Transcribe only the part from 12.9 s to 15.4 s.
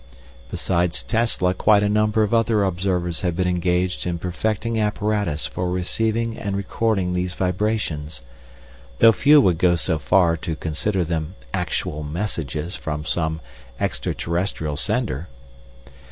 some extraterrestrial sender.